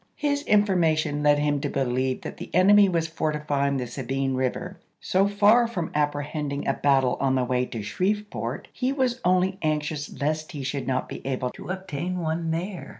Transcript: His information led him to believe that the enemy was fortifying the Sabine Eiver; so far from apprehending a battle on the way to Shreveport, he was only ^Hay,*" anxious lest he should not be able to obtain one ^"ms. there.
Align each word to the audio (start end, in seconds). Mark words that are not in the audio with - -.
His 0.15 0.41
information 0.45 1.21
led 1.21 1.37
him 1.37 1.61
to 1.61 1.69
believe 1.69 2.21
that 2.21 2.37
the 2.37 2.49
enemy 2.55 2.89
was 2.89 3.05
fortifying 3.07 3.77
the 3.77 3.85
Sabine 3.85 4.33
Eiver; 4.33 4.77
so 4.99 5.27
far 5.27 5.67
from 5.67 5.91
apprehending 5.93 6.67
a 6.67 6.73
battle 6.73 7.17
on 7.19 7.35
the 7.35 7.43
way 7.43 7.67
to 7.67 7.83
Shreveport, 7.83 8.67
he 8.73 8.91
was 8.91 9.21
only 9.23 9.51
^Hay,*" 9.51 9.57
anxious 9.61 10.11
lest 10.19 10.53
he 10.53 10.63
should 10.63 10.87
not 10.87 11.07
be 11.07 11.21
able 11.23 11.51
to 11.51 11.69
obtain 11.69 12.17
one 12.17 12.45
^"ms. 12.45 12.51
there. 12.51 12.89